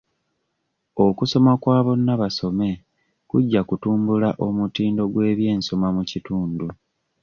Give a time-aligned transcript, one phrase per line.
[1.05, 2.69] Okusoma kwa bonnabasome
[3.29, 6.67] kujja kutumbbula omutindo gw'ebyensoma mu kitundu.